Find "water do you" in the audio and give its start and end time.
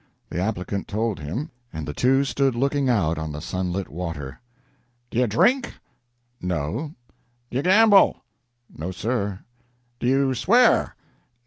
3.87-5.27